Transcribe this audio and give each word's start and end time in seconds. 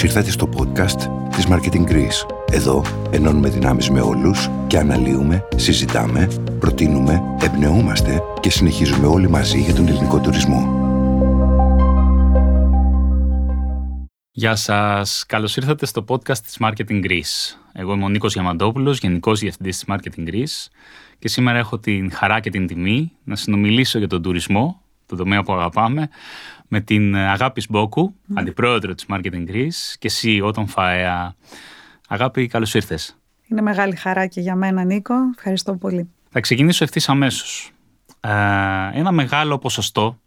Καλώς 0.00 0.14
ήρθατε 0.16 0.30
στο 0.30 0.48
podcast 0.56 1.28
της 1.30 1.46
Marketing 1.48 1.90
Greece. 1.90 2.30
Εδώ 2.52 2.84
ενώνουμε 3.10 3.48
δυνάμεις 3.48 3.90
με 3.90 4.00
όλους 4.00 4.48
και 4.66 4.78
αναλύουμε, 4.78 5.48
συζητάμε, 5.56 6.28
προτείνουμε, 6.60 7.22
εμπνεούμαστε 7.42 8.22
και 8.40 8.50
συνεχίζουμε 8.50 9.06
όλοι 9.06 9.28
μαζί 9.28 9.60
για 9.60 9.74
τον 9.74 9.88
ελληνικό 9.88 10.20
τουρισμό. 10.20 10.68
Γεια 14.30 14.56
σας. 14.56 15.24
Καλώς 15.26 15.56
ήρθατε 15.56 15.86
στο 15.86 16.04
podcast 16.08 16.38
της 16.38 16.56
Marketing 16.60 17.04
Greece. 17.04 17.56
Εγώ 17.72 17.92
είμαι 17.92 18.04
ο 18.04 18.08
Νίκος 18.08 18.32
Γιαμαντόπουλος, 18.32 18.98
Γενικός 18.98 19.40
Διευθυντής 19.40 19.78
της 19.78 19.94
Marketing 19.94 20.28
Greece 20.28 20.68
και 21.18 21.28
σήμερα 21.28 21.58
έχω 21.58 21.78
την 21.78 22.12
χαρά 22.12 22.40
και 22.40 22.50
την 22.50 22.66
τιμή 22.66 23.12
να 23.24 23.36
συνομιλήσω 23.36 23.98
για 23.98 24.08
τον 24.08 24.22
τουρισμό, 24.22 24.82
το 25.06 25.16
τομέα 25.16 25.42
που 25.42 25.52
αγαπάμε, 25.52 26.08
με 26.72 26.80
την 26.80 27.16
Αγάπης 27.16 27.64
Σμπόκου, 27.64 28.14
mm. 28.14 28.34
αντιπρόεδρο 28.34 28.94
της 28.94 29.06
Marketing 29.08 29.48
Greece 29.48 29.94
και 29.98 30.06
εσύ 30.06 30.40
όταν 30.40 30.66
ΦΑΕΑ. 30.66 31.34
Αγάπη, 32.08 32.46
καλώς 32.46 32.74
ήρθες. 32.74 33.18
Είναι 33.48 33.62
μεγάλη 33.62 33.96
χαρά 33.96 34.26
και 34.26 34.40
για 34.40 34.54
μένα, 34.54 34.84
Νίκο. 34.84 35.14
Ευχαριστώ 35.36 35.74
πολύ. 35.74 36.08
Θα 36.30 36.40
ξεκινήσω 36.40 36.84
ευθύς 36.84 37.08
αμέσως. 37.08 37.70
Ε, 38.20 38.30
ένα 38.92 39.12
μεγάλο 39.12 39.58
ποσοστό 39.58 40.20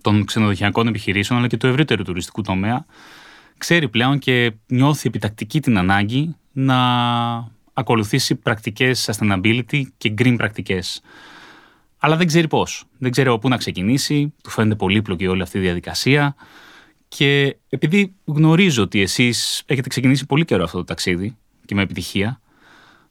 των 0.00 0.24
ξενοδοχειακών 0.24 0.86
επιχειρήσεων 0.86 1.38
αλλά 1.38 1.48
και 1.48 1.56
του 1.56 1.66
ευρύτερου 1.66 2.02
τουριστικού 2.02 2.42
τομέα 2.42 2.86
ξέρει 3.58 3.88
πλέον 3.88 4.18
και 4.18 4.52
νιώθει 4.66 5.08
επιτακτική 5.08 5.60
την 5.60 5.78
ανάγκη 5.78 6.36
να 6.52 6.78
ακολουθήσει 7.72 8.34
πρακτικές 8.34 9.10
sustainability 9.10 9.82
και 9.96 10.14
green 10.18 10.34
πρακτικές. 10.36 11.02
Αλλά 12.04 12.16
δεν 12.16 12.26
ξέρει 12.26 12.48
πώς. 12.48 12.84
Δεν 12.98 13.10
ξέρει 13.10 13.28
από 13.28 13.38
πού 13.38 13.48
να 13.48 13.56
ξεκινήσει, 13.56 14.34
του 14.42 14.50
φαίνεται 14.50 14.74
πολύπλοκη 14.74 15.26
όλη 15.26 15.42
αυτή 15.42 15.58
η 15.58 15.60
διαδικασία 15.60 16.34
και 17.08 17.56
επειδή 17.68 18.14
γνωρίζω 18.24 18.82
ότι 18.82 19.00
εσείς 19.00 19.62
έχετε 19.66 19.88
ξεκινήσει 19.88 20.26
πολύ 20.26 20.44
καιρό 20.44 20.64
αυτό 20.64 20.78
το 20.78 20.84
ταξίδι 20.84 21.36
και 21.64 21.74
με 21.74 21.82
επιτυχία, 21.82 22.40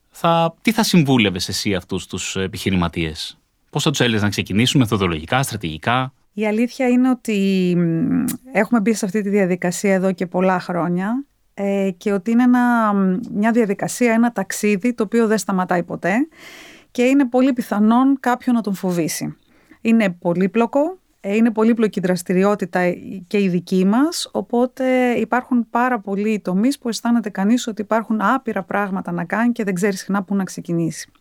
θα, 0.09 0.55
τι 0.61 0.71
θα 0.71 0.83
συμβούλευες 0.83 1.47
εσύ 1.47 1.75
αυτούς 1.75 2.07
τους 2.07 2.35
επιχειρηματίες; 2.35 3.39
Πώς 3.69 3.83
θα 3.83 3.89
τους 3.89 3.99
έλεγες 3.99 4.21
να 4.21 4.29
ξεκινήσουν 4.29 4.79
μεθοδολογικά, 4.79 5.43
στρατηγικά; 5.43 6.13
Η 6.33 6.47
αλήθεια 6.47 6.87
είναι 6.87 7.09
ότι 7.09 7.77
έχουμε 8.53 8.79
μπει 8.79 8.93
σε 8.93 9.05
αυτή 9.05 9.21
τη 9.21 9.29
διαδικασία 9.29 9.93
εδώ 9.93 10.11
και 10.11 10.25
πολλά 10.25 10.59
χρόνια 10.59 11.25
ε, 11.53 11.89
και 11.97 12.11
ότι 12.11 12.31
είναι 12.31 12.43
ένα, 12.43 12.93
μια 13.33 13.51
διαδικασία, 13.51 14.13
ένα 14.13 14.31
ταξίδι 14.31 14.93
το 14.93 15.03
οποίο 15.03 15.27
δεν 15.27 15.37
σταματάει 15.37 15.83
ποτέ 15.83 16.15
και 16.91 17.03
είναι 17.03 17.25
πολύ 17.25 17.53
πιθανόν 17.53 18.17
κάποιον 18.19 18.55
να 18.55 18.61
τον 18.61 18.73
φοβήσει. 18.73 19.35
Είναι 19.81 20.09
πολύπλοκο, 20.09 20.97
ε, 21.19 21.35
είναι 21.35 21.51
πολύπλοκη 21.51 21.99
δραστηριότητα 21.99 22.89
και 23.27 23.41
η 23.41 23.49
δική 23.49 23.85
μας, 23.85 24.29
οπότε 24.31 25.11
υπάρχουν 25.11 25.69
πάρα 25.69 25.99
πολλοί 25.99 26.39
τομείς 26.39 26.79
που 26.79 26.89
αισθάνεται 26.89 27.29
κανείς 27.29 27.67
ότι 27.67 27.81
υπάρχουν 27.81 28.21
άπειρα 28.21 28.63
πράγματα 28.63 29.11
να 29.11 29.25
κάνει 29.25 29.51
και 29.51 29.63
δεν 29.63 29.73
ξέρει 29.73 29.95
συχνά 29.95 30.23
πού 30.23 30.35
να 30.35 30.43
ξεκινήσει. 30.43 31.11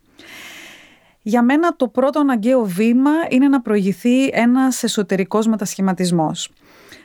Για 1.23 1.43
μένα 1.43 1.77
το 1.77 1.89
πρώτο 1.89 2.21
αναγκαίο 2.21 2.65
βήμα 2.65 3.11
είναι 3.29 3.49
να 3.49 3.61
προηγηθεί 3.61 4.27
ένας 4.27 4.83
εσωτερικός 4.83 5.47
μετασχηματισμός. 5.47 6.51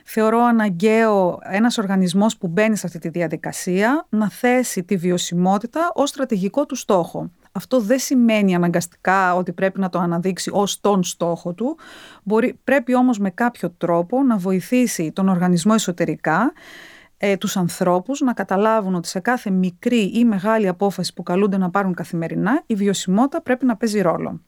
Θεωρώ 0.04 0.42
αναγκαίο 0.42 1.38
ένας 1.42 1.78
οργανισμός 1.78 2.36
που 2.36 2.48
μπαίνει 2.48 2.76
σε 2.76 2.86
αυτή 2.86 2.98
τη 2.98 3.08
διαδικασία 3.08 4.06
να 4.08 4.30
θέσει 4.30 4.82
τη 4.82 4.96
βιωσιμότητα 4.96 5.90
ως 5.94 6.08
στρατηγικό 6.08 6.66
του 6.66 6.74
στόχο. 6.74 7.30
Αυτό 7.56 7.80
δεν 7.80 7.98
σημαίνει 7.98 8.54
αναγκαστικά 8.54 9.34
ότι 9.34 9.52
πρέπει 9.52 9.80
να 9.80 9.88
το 9.88 9.98
αναδείξει 9.98 10.50
ως 10.52 10.80
τον 10.80 11.04
στόχο 11.04 11.52
του. 11.52 11.78
Μπορεί, 12.22 12.58
πρέπει 12.64 12.94
όμως 12.94 13.18
με 13.18 13.30
κάποιο 13.30 13.70
τρόπο 13.70 14.22
να 14.22 14.36
βοηθήσει 14.36 15.12
τον 15.12 15.28
οργανισμό 15.28 15.72
εσωτερικά 15.76 16.52
ε, 17.18 17.36
τους 17.36 17.56
ανθρώπους 17.56 18.20
να 18.20 18.32
καταλάβουν 18.32 18.94
ότι 18.94 19.08
σε 19.08 19.20
κάθε 19.20 19.50
μικρή 19.50 20.02
ή 20.14 20.24
μεγάλη 20.24 20.68
απόφαση 20.68 21.14
που 21.14 21.22
καλούνται 21.22 21.56
να 21.56 21.70
πάρουν 21.70 21.94
καθημερινά 21.94 22.62
η 22.66 22.74
βιωσιμότητα 22.74 23.42
πρέπει 23.42 23.64
να 23.64 23.76
παίζει 23.76 24.00
ρόλο. 24.00 24.40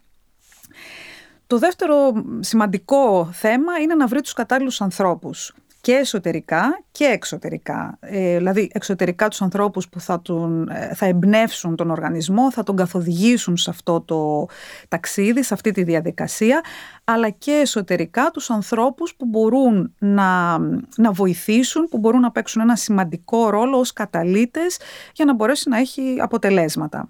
Το 1.47 1.59
δεύτερο 1.59 2.13
σημαντικό 2.41 3.31
θέμα 3.33 3.79
είναι 3.79 3.95
να 3.95 4.07
βρει 4.07 4.21
τους 4.21 4.33
κατάλληλους 4.33 4.81
ανθρώπους 4.81 5.55
και 5.89 5.95
εσωτερικά 5.95 6.83
και 6.91 7.05
εξωτερικά. 7.05 7.97
Ε, 8.01 8.37
δηλαδή 8.37 8.71
εξωτερικά 8.73 9.29
τους 9.29 9.43
ανθρώπους 9.43 9.89
που 9.89 10.01
θα, 10.01 10.23
τον, 10.23 10.69
ε, 10.69 10.95
θα 10.95 11.07
εμπνεύσουν 11.07 11.77
τον 11.77 11.91
οργανισμό, 11.91 12.53
θα 12.53 12.63
τον 12.63 12.77
καθοδηγήσουν 12.77 13.57
σε 13.57 13.71
αυτό 13.71 14.01
το 14.01 14.47
ταξίδι, 14.89 15.43
σε 15.43 15.55
αυτή 15.55 15.71
τη 15.71 15.83
διαδικασία, 15.83 16.65
αλλά 17.05 17.31
και 17.31 17.51
εσωτερικά 17.51 18.31
τους 18.33 18.51
ανθρώπους 18.51 19.15
που 19.15 19.27
μπορούν 19.27 19.95
να, 19.99 20.59
να 20.97 21.13
βοηθήσουν, 21.13 21.89
που 21.89 21.99
μπορούν 21.99 22.21
να 22.21 22.31
παίξουν 22.31 22.63
ένα 22.63 22.77
σημαντικό 22.77 23.51
ρόλο 23.51 23.79
ως 23.79 23.93
καταλήτες 23.93 24.79
για 25.15 25.25
να 25.25 25.35
μπορέσει 25.35 25.69
να 25.69 25.79
έχει 25.79 26.17
αποτελέσματα. 26.21 27.09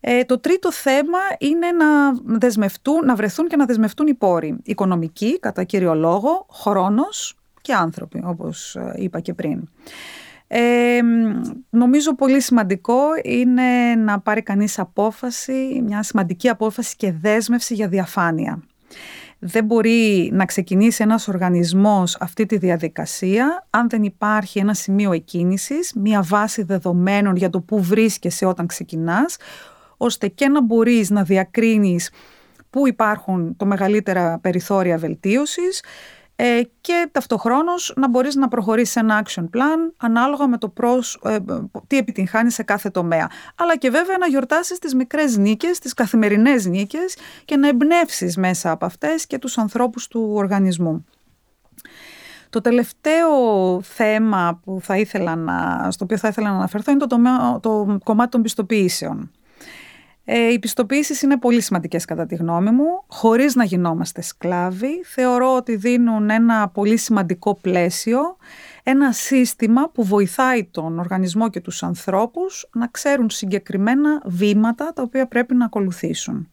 Ε, 0.00 0.24
το 0.24 0.40
τρίτο 0.40 0.72
θέμα 0.72 1.18
είναι 1.38 1.66
να, 1.72 2.12
δεσμευτούν, 2.38 3.04
να 3.04 3.14
βρεθούν 3.14 3.48
και 3.48 3.56
να 3.56 3.64
δεσμευτούν 3.64 4.06
οι 4.06 4.14
πόροι. 4.14 4.58
Οικονομικοί, 4.62 5.38
κατά 5.38 5.64
κύριο 5.64 5.94
λόγο, 5.94 6.46
χρόνος, 6.50 7.36
και 7.62 7.72
άνθρωποι, 7.72 8.22
όπως 8.24 8.76
ε, 8.76 8.92
είπα 8.96 9.20
και 9.20 9.34
πριν. 9.34 9.68
Ε, 10.46 11.00
νομίζω 11.70 12.14
πολύ 12.14 12.40
σημαντικό 12.40 13.00
είναι 13.22 13.94
να 13.94 14.20
πάρει 14.20 14.42
κανείς 14.42 14.78
απόφαση, 14.78 15.82
μια 15.84 16.02
σημαντική 16.02 16.48
απόφαση 16.48 16.96
και 16.96 17.12
δέσμευση 17.12 17.74
για 17.74 17.88
διαφάνεια. 17.88 18.62
Δεν 19.38 19.64
μπορεί 19.64 20.30
να 20.32 20.44
ξεκινήσει 20.44 21.02
ένας 21.02 21.28
οργανισμός 21.28 22.16
αυτή 22.20 22.46
τη 22.46 22.56
διαδικασία 22.56 23.66
αν 23.70 23.88
δεν 23.88 24.02
υπάρχει 24.02 24.58
ένα 24.58 24.74
σημείο 24.74 25.12
εκκίνησης, 25.12 25.92
μια 25.94 26.22
βάση 26.22 26.62
δεδομένων 26.62 27.36
για 27.36 27.50
το 27.50 27.60
πού 27.60 27.82
βρίσκεσαι 27.82 28.44
όταν 28.44 28.66
ξεκινάς, 28.66 29.36
ώστε 29.96 30.28
και 30.28 30.48
να 30.48 30.62
μπορείς 30.62 31.10
να 31.10 31.22
διακρίνεις 31.22 32.10
πού 32.70 32.86
υπάρχουν 32.86 33.56
το 33.56 33.66
μεγαλύτερα 33.66 34.38
περιθώρια 34.38 34.98
βελτίωσης, 34.98 35.82
ε, 36.44 36.62
και 36.80 37.08
ταυτοχρόνως 37.12 37.92
να 37.96 38.08
μπορείς 38.08 38.34
να 38.34 38.48
προχωρήσεις 38.48 38.96
ένα 38.96 39.24
action 39.24 39.42
plan 39.42 39.92
ανάλογα 39.96 40.46
με 40.46 40.58
το 40.58 40.68
προς, 40.68 41.20
ε, 41.24 41.38
τι 41.86 41.96
επιτυγχάνει 41.96 42.50
σε 42.50 42.62
κάθε 42.62 42.90
τομέα. 42.90 43.28
Αλλά 43.56 43.76
και 43.76 43.90
βέβαια 43.90 44.18
να 44.18 44.26
γιορτάσεις 44.26 44.78
τις 44.78 44.94
μικρές 44.94 45.36
νίκες, 45.36 45.78
τις 45.78 45.94
καθημερινές 45.94 46.66
νίκες 46.66 47.16
και 47.44 47.56
να 47.56 47.68
εμπνεύσεις 47.68 48.36
μέσα 48.36 48.70
από 48.70 48.84
αυτές 48.84 49.26
και 49.26 49.38
τους 49.38 49.58
ανθρώπους 49.58 50.08
του 50.08 50.30
οργανισμού. 50.34 51.04
Το 52.50 52.60
τελευταίο 52.60 53.30
θέμα 53.82 54.60
που 54.64 54.78
θα 54.82 54.96
ήθελα 54.96 55.36
να, 55.36 55.88
στο 55.90 56.04
οποίο 56.04 56.16
θα 56.16 56.28
ήθελα 56.28 56.50
να 56.50 56.56
αναφερθώ 56.56 56.90
είναι 56.90 57.00
το, 57.00 57.06
τομέα, 57.06 57.60
το 57.60 57.98
κομμάτι 58.04 58.30
των 58.30 58.42
πιστοποιήσεων. 58.42 59.30
Ε, 60.24 60.52
οι 60.52 60.58
πιστοποιήσεις 60.58 61.22
είναι 61.22 61.38
πολύ 61.38 61.60
σημαντικές 61.60 62.04
κατά 62.04 62.26
τη 62.26 62.34
γνώμη 62.34 62.70
μου, 62.70 63.04
χωρίς 63.06 63.54
να 63.54 63.64
γινόμαστε 63.64 64.22
σκλάβοι. 64.22 65.02
Θεωρώ 65.04 65.56
ότι 65.56 65.76
δίνουν 65.76 66.30
ένα 66.30 66.68
πολύ 66.68 66.96
σημαντικό 66.96 67.54
πλαίσιο, 67.54 68.36
ένα 68.82 69.12
σύστημα 69.12 69.90
που 69.90 70.04
βοηθάει 70.04 70.64
τον 70.64 70.98
οργανισμό 70.98 71.50
και 71.50 71.60
τους 71.60 71.82
ανθρώπους 71.82 72.68
να 72.72 72.86
ξέρουν 72.86 73.30
συγκεκριμένα 73.30 74.22
βήματα 74.24 74.92
τα 74.92 75.02
οποία 75.02 75.26
πρέπει 75.26 75.54
να 75.54 75.64
ακολουθήσουν. 75.64 76.48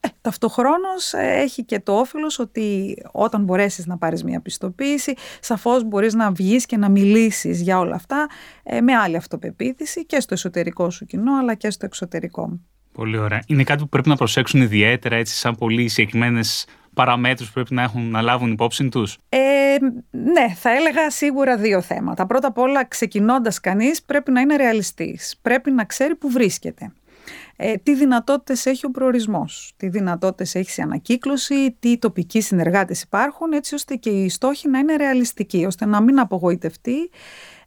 Ε, 0.00 0.08
ταυτοχρόνως 0.20 1.12
ε, 1.12 1.18
έχει 1.18 1.64
και 1.64 1.80
το 1.80 1.98
όφελος 1.98 2.38
ότι 2.38 2.96
όταν 3.12 3.44
μπορέσεις 3.44 3.86
να 3.86 3.98
πάρεις 3.98 4.24
μια 4.24 4.40
πιστοποίηση, 4.40 5.14
σαφώς 5.40 5.84
μπορείς 5.84 6.14
να 6.14 6.32
βγεις 6.32 6.66
και 6.66 6.76
να 6.76 6.88
μιλήσεις 6.88 7.60
για 7.60 7.78
όλα 7.78 7.94
αυτά 7.94 8.26
ε, 8.62 8.80
με 8.80 8.94
άλλη 8.94 9.16
αυτοπεποίθηση 9.16 10.06
και 10.06 10.20
στο 10.20 10.34
εσωτερικό 10.34 10.90
σου 10.90 11.04
κοινό 11.04 11.38
αλλά 11.38 11.54
και 11.54 11.70
στο 11.70 11.86
εξωτερικό. 11.86 12.58
Πολύ 12.98 13.18
ωραία. 13.18 13.42
Είναι 13.46 13.64
κάτι 13.64 13.82
που 13.82 13.88
πρέπει 13.88 14.08
να 14.08 14.16
προσέξουν 14.16 14.60
ιδιαίτερα, 14.60 15.16
έτσι, 15.16 15.34
σαν 15.34 15.54
πολύ 15.54 15.88
συγκεκριμένες 15.88 16.66
παραμέτρους 16.94 17.46
που 17.46 17.54
πρέπει 17.54 17.74
να, 17.74 17.82
έχουν, 17.82 18.10
να 18.10 18.22
λάβουν 18.22 18.52
υπόψη 18.52 18.88
τους; 18.88 19.18
Ε, 19.28 19.38
ναι, 20.10 20.54
θα 20.54 20.70
έλεγα 20.70 21.10
σίγουρα 21.10 21.56
δύο 21.56 21.80
θέματα. 21.80 22.26
Πρώτα 22.26 22.48
απ' 22.48 22.58
όλα, 22.58 22.84
ξεκινώντας 22.84 23.60
κανείς, 23.60 24.02
πρέπει 24.02 24.30
να 24.30 24.40
είναι 24.40 24.56
ρεαλιστής. 24.56 25.38
Πρέπει 25.42 25.70
να 25.70 25.84
ξέρει 25.84 26.14
που 26.14 26.30
βρίσκεται. 26.30 26.92
Ε, 27.56 27.74
τι 27.74 27.94
δυνατότητες 27.94 28.66
έχει 28.66 28.86
ο 28.86 28.90
προορισμός, 28.90 29.72
τι 29.76 29.88
δυνατότητες 29.88 30.54
έχει 30.54 30.80
η 30.80 30.82
ανακύκλωση, 30.82 31.76
τι 31.80 31.98
τοπικοί 31.98 32.40
συνεργάτες 32.40 33.02
υπάρχουν, 33.02 33.52
έτσι 33.52 33.74
ώστε 33.74 33.94
και 33.94 34.10
οι 34.10 34.28
στόχοι 34.28 34.68
να 34.68 34.78
είναι 34.78 34.96
ρεαλιστικοί, 34.96 35.64
ώστε 35.64 35.86
να 35.86 36.00
μην 36.00 36.18
απογοητευτεί 36.20 37.10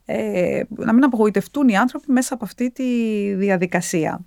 ε, 0.04 0.62
να 0.68 0.92
μην 0.92 1.04
απογοητευτούν 1.04 1.68
οι 1.68 1.76
άνθρωποι 1.76 2.12
μέσα 2.12 2.34
από 2.34 2.44
αυτή 2.44 2.70
τη 2.70 2.84
διαδικασία 3.34 4.24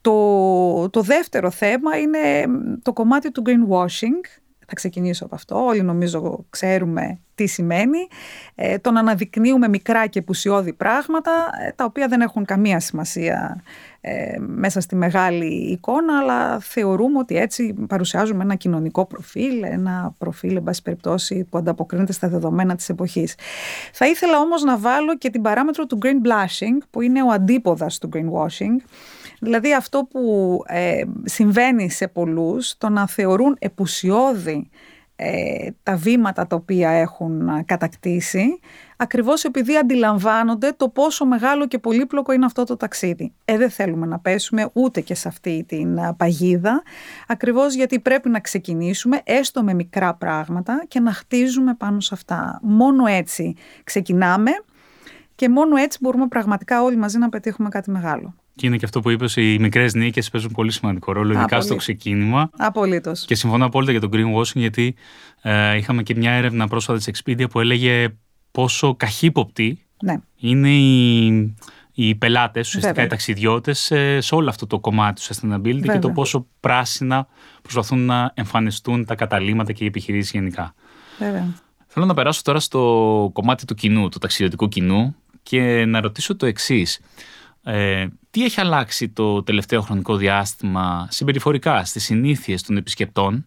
το, 0.00 0.90
το 0.90 1.02
δεύτερο 1.02 1.50
θέμα 1.50 1.98
είναι 1.98 2.46
το 2.82 2.92
κομμάτι 2.92 3.30
του 3.30 3.42
greenwashing. 3.46 4.40
Θα 4.70 4.76
ξεκινήσω 4.76 5.24
από 5.24 5.34
αυτό. 5.34 5.64
Όλοι 5.64 5.82
νομίζω 5.82 6.44
ξέρουμε 6.50 7.18
τι 7.34 7.46
σημαίνει. 7.46 8.08
Ε, 8.54 8.78
τον 8.78 8.96
αναδεικνύουμε 8.96 9.68
μικρά 9.68 10.06
και 10.06 10.22
πουσιώδη 10.22 10.72
πράγματα, 10.72 11.30
ε, 11.66 11.72
τα 11.72 11.84
οποία 11.84 12.08
δεν 12.08 12.20
έχουν 12.20 12.44
καμία 12.44 12.80
σημασία 12.80 13.62
ε, 14.00 14.38
μέσα 14.38 14.80
στη 14.80 14.96
μεγάλη 14.96 15.46
εικόνα, 15.46 16.18
αλλά 16.18 16.58
θεωρούμε 16.58 17.18
ότι 17.18 17.36
έτσι 17.36 17.74
παρουσιάζουμε 17.88 18.42
ένα 18.42 18.54
κοινωνικό 18.54 19.06
προφίλ, 19.06 19.62
ένα 19.62 20.14
προφίλ, 20.18 20.56
εν 20.56 20.62
πάση 20.62 20.82
περιπτώσει, 20.82 21.46
που 21.50 21.58
ανταποκρίνεται 21.58 22.12
στα 22.12 22.28
δεδομένα 22.28 22.76
της 22.76 22.88
εποχής. 22.88 23.34
Θα 23.92 24.06
ήθελα 24.06 24.38
όμως 24.38 24.62
να 24.62 24.78
βάλω 24.78 25.16
και 25.16 25.30
την 25.30 25.42
παράμετρο 25.42 25.86
του 25.86 25.98
green 26.02 26.26
blushing, 26.26 26.86
που 26.90 27.00
είναι 27.00 27.22
ο 27.22 27.28
αντίποδας 27.28 27.98
του 27.98 28.08
greenwashing, 28.12 28.76
Δηλαδή 29.42 29.74
αυτό 29.74 30.04
που 30.04 30.62
ε, 30.66 31.02
συμβαίνει 31.24 31.90
σε 31.90 32.08
πολλούς, 32.08 32.74
το 32.78 32.88
να 32.88 33.06
θεωρούν 33.06 33.56
επουσιώδη 33.58 34.70
ε, 35.22 35.70
τα 35.82 35.96
βήματα 35.96 36.46
τα 36.46 36.56
οποία 36.56 36.90
έχουν 36.90 37.48
ε, 37.48 37.62
κατακτήσει, 37.66 38.60
ακριβώς 38.96 39.44
επειδή 39.44 39.76
αντιλαμβάνονται 39.76 40.72
το 40.76 40.88
πόσο 40.88 41.24
μεγάλο 41.24 41.66
και 41.66 41.78
πολύπλοκο 41.78 42.32
είναι 42.32 42.44
αυτό 42.44 42.64
το 42.64 42.76
ταξίδι. 42.76 43.32
Ε, 43.44 43.56
δεν 43.56 43.70
θέλουμε 43.70 44.06
να 44.06 44.18
πέσουμε 44.18 44.70
ούτε 44.72 45.00
και 45.00 45.14
σε 45.14 45.28
αυτή 45.28 45.64
την 45.68 45.98
παγίδα, 46.16 46.82
ακριβώς 47.26 47.74
γιατί 47.74 48.00
πρέπει 48.00 48.28
να 48.28 48.40
ξεκινήσουμε 48.40 49.20
έστω 49.24 49.62
με 49.62 49.74
μικρά 49.74 50.14
πράγματα 50.14 50.84
και 50.88 51.00
να 51.00 51.12
χτίζουμε 51.12 51.74
πάνω 51.74 52.00
σε 52.00 52.14
αυτά. 52.14 52.58
Μόνο 52.62 53.06
έτσι 53.06 53.54
ξεκινάμε 53.84 54.50
και 55.34 55.48
μόνο 55.48 55.76
έτσι 55.76 55.98
μπορούμε 56.00 56.26
πραγματικά 56.26 56.82
όλοι 56.82 56.96
μαζί 56.96 57.18
να 57.18 57.28
πετύχουμε 57.28 57.68
κάτι 57.68 57.90
μεγάλο. 57.90 58.34
Και 58.60 58.66
είναι 58.66 58.76
και 58.76 58.84
αυτό 58.84 59.00
που 59.00 59.10
είπες, 59.10 59.36
οι 59.36 59.56
μικρές 59.60 59.94
νίκες 59.94 60.30
παίζουν 60.30 60.50
πολύ 60.50 60.72
σημαντικό 60.72 61.12
ρόλο, 61.12 61.32
ειδικά 61.32 61.60
στο 61.60 61.76
ξεκίνημα. 61.76 62.50
Απολύτως. 62.56 63.24
Και 63.24 63.34
συμφωνώ 63.34 63.64
απόλυτα 63.64 63.90
για 63.90 64.00
τον 64.00 64.10
greenwashing, 64.12 64.54
γιατί 64.54 64.94
ε, 65.42 65.76
είχαμε 65.76 66.02
και 66.02 66.14
μια 66.16 66.30
έρευνα 66.30 66.68
πρόσφατα 66.68 66.98
της 66.98 67.10
Expedia 67.10 67.50
που 67.50 67.60
έλεγε 67.60 68.08
πόσο 68.50 68.94
καχύποπτοι 68.94 69.86
ναι. 70.02 70.20
είναι 70.36 70.70
οι, 70.70 71.54
οι 71.92 72.14
πελάτες, 72.14 72.68
ουσιαστικά 72.68 73.02
οι 73.02 73.06
ταξιδιώτες, 73.06 73.78
σε, 73.78 74.20
σε 74.20 74.34
όλο 74.34 74.48
αυτό 74.48 74.66
το 74.66 74.80
κομμάτι 74.80 75.22
του 75.22 75.34
sustainability 75.34 75.92
και 75.92 75.98
το 75.98 76.10
πόσο 76.10 76.46
πράσινα 76.60 77.26
προσπαθούν 77.62 77.98
να 77.98 78.32
εμφανιστούν 78.34 79.04
τα 79.04 79.14
καταλήμματα 79.14 79.72
και 79.72 79.84
οι 79.84 79.86
επιχειρήσεις 79.86 80.30
γενικά. 80.30 80.74
Βέβαια. 81.18 81.54
Θέλω 81.86 82.06
να 82.06 82.14
περάσω 82.14 82.42
τώρα 82.44 82.60
στο 82.60 83.30
κομμάτι 83.32 83.64
του 83.64 83.74
κοινού, 83.74 84.08
του 84.08 84.18
ταξιδιωτικού 84.18 84.68
κοινού 84.68 85.14
και 85.42 85.84
να 85.84 86.00
ρωτήσω 86.00 86.36
το 86.36 86.46
εξής. 86.46 87.00
Ε, 87.62 88.06
τι 88.30 88.44
έχει 88.44 88.60
αλλάξει 88.60 89.08
το 89.08 89.42
τελευταίο 89.42 89.80
χρονικό 89.80 90.16
διάστημα 90.16 91.06
συμπεριφορικά 91.10 91.84
στις 91.84 92.04
συνήθειες 92.04 92.62
των 92.62 92.76
επισκεπτών 92.76 93.46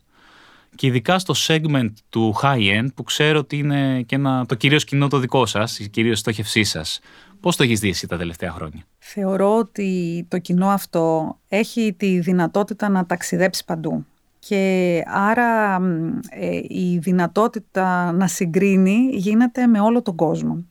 και 0.75 0.87
ειδικά 0.87 1.19
στο 1.19 1.33
segment 1.47 1.93
του 2.09 2.35
high-end 2.41 2.87
που 2.95 3.03
ξέρω 3.03 3.39
ότι 3.39 3.57
είναι 3.57 4.01
και 4.01 4.15
ένα, 4.15 4.45
το 4.45 4.55
κυρίως 4.55 4.83
κοινό 4.83 5.07
το 5.07 5.17
δικό 5.17 5.45
σας, 5.45 5.79
η 5.79 5.89
κυρίως 5.89 6.19
στόχευσή 6.19 6.63
σας. 6.63 6.99
Πώς 7.39 7.55
το 7.55 7.63
έχεις 7.63 7.79
δει 7.79 7.89
εσύ 7.89 8.07
τα 8.07 8.17
τελευταία 8.17 8.51
χρόνια; 8.51 8.83
Θεωρώ 8.97 9.57
ότι 9.57 10.25
το 10.29 10.39
κοινό 10.39 10.67
αυτό 10.67 11.37
έχει 11.47 11.93
τη 11.97 12.19
δυνατότητα 12.19 12.89
να 12.89 13.05
ταξιδέψει 13.05 13.65
παντού 13.65 14.05
και 14.47 15.03
άρα 15.07 15.81
ε, 16.29 16.59
η 16.67 16.97
δυνατότητα 17.01 18.11
να 18.11 18.27
συγκρίνει 18.27 19.09
γίνεται 19.11 19.67
με 19.67 19.79
όλο 19.79 20.01
τον 20.01 20.15
κόσμο 20.15 20.65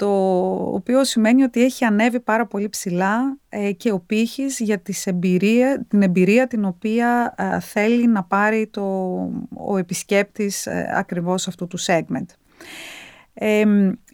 το 0.00 0.52
οποίο 0.52 1.04
σημαίνει 1.04 1.42
ότι 1.42 1.62
έχει 1.62 1.84
ανέβει 1.84 2.20
πάρα 2.20 2.46
πολύ 2.46 2.68
ψηλά 2.68 3.38
ε, 3.48 3.72
και 3.72 3.92
ο 3.92 4.00
πύχης 4.00 4.58
για 4.60 4.78
τις 4.78 5.06
εμπειρία, 5.06 5.84
την 5.88 6.02
εμπειρία 6.02 6.46
την 6.46 6.64
οποία 6.64 7.34
ε, 7.38 7.60
θέλει 7.60 8.06
να 8.06 8.22
πάρει 8.22 8.66
το, 8.66 8.82
ο 9.56 9.76
επισκέπτης 9.76 10.66
ε, 10.66 10.90
ακριβώς 10.94 11.48
αυτού 11.48 11.66
του 11.66 11.78
segment. 11.80 12.26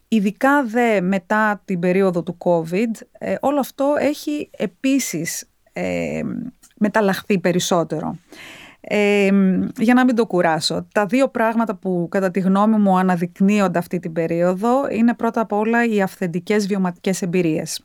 ειδικά 0.08 0.64
δε 0.64 1.00
μετά 1.00 1.62
την 1.64 1.80
περίοδο 1.80 2.22
του 2.22 2.36
COVID, 2.38 3.06
όλο 3.40 3.60
αυτό 3.60 3.94
έχει 3.98 4.50
επίσης 4.56 5.48
μεταλλαχθεί 6.76 7.38
περισσότερο 7.38 8.18
για 9.76 9.94
να 9.94 10.04
μην 10.04 10.14
το 10.14 10.26
κουράσω. 10.26 10.86
Τα 10.92 11.06
δύο 11.06 11.28
πράγματα 11.28 11.74
που 11.74 12.08
κατά 12.10 12.30
τη 12.30 12.40
γνώμη 12.40 12.76
μου 12.76 12.98
αναδεικνύονται 12.98 13.78
αυτή 13.78 13.98
την 13.98 14.12
περίοδο 14.12 14.88
είναι 14.90 15.14
πρώτα 15.14 15.40
απ' 15.40 15.52
όλα 15.52 15.84
οι 15.84 16.02
αυθεντικές 16.02 16.66
βιωματικές 16.66 17.22
εμπειρίες. 17.22 17.84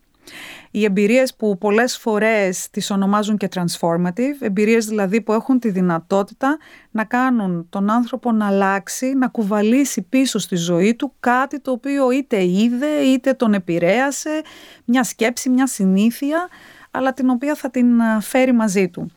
Οι 0.72 0.84
εμπειρίες 0.84 1.36
που 1.36 1.58
πολλές 1.58 1.98
φορές 1.98 2.70
τις 2.70 2.92
ονομάζουν 2.92 3.38
και 3.38 3.48
transformative, 3.56 4.36
εμπειρίες 4.40 4.86
δηλαδή 4.86 5.22
που 5.22 5.34
έχουν 5.34 5.60
τη 5.60 5.70
δυνατότητα 5.70 6.58
να 6.92 7.04
κάνουν 7.04 7.68
τον 7.70 7.90
άνθρωπο 7.90 8.32
να 8.32 8.48
αλλάξει, 8.48 9.14
να 9.14 9.28
κουβαλήσει 9.28 10.02
πίσω 10.02 10.40
στη 10.40 10.56
ζωή 10.56 10.96
του 10.96 11.14
κάτι 11.20 11.60
το 11.60 11.72
οποίο 11.72 12.12
είτε 12.12 12.46
είδε 12.46 12.88
είτε 12.88 13.34
τον 13.34 13.54
επηρέασε, 13.54 14.42
μια 14.86 15.04
σκέψη, 15.04 15.50
μια 15.50 15.68
συνήθεια, 15.68 16.48
αλλά 16.92 17.14
την 17.14 17.30
οποία 17.30 17.56
θα 17.56 17.70
την 17.70 17.88
φέρει 18.22 18.52
μαζί 18.52 18.90
του. 18.90 19.12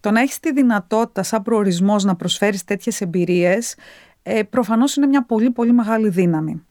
Το 0.00 0.10
να 0.10 0.20
έχεις 0.20 0.40
τη 0.40 0.52
δυνατότητα 0.52 1.22
σαν 1.22 1.42
προορισμός 1.42 2.04
να 2.04 2.16
προσφέρεις 2.16 2.64
τέτοιες 2.64 3.00
εμπειρίες 3.00 3.74
ε, 4.22 4.42
προφανώς 4.42 4.96
είναι 4.96 5.06
μια 5.06 5.24
πολύ 5.24 5.50
πολύ 5.50 5.72
μεγάλη 5.72 6.08
δύναμη. 6.08 6.62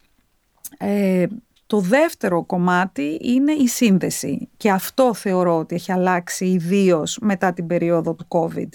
Ε, 0.77 1.25
το 1.67 1.79
δεύτερο 1.79 2.43
κομμάτι 2.43 3.17
είναι 3.21 3.51
η 3.51 3.67
σύνδεση 3.67 4.49
και 4.57 4.71
αυτό 4.71 5.13
θεωρώ 5.13 5.57
ότι 5.57 5.75
έχει 5.75 5.91
αλλάξει 5.91 6.45
ιδίως 6.45 7.17
μετά 7.21 7.53
την 7.53 7.67
περίοδο 7.67 8.13
του 8.13 8.27
COVID. 8.27 8.69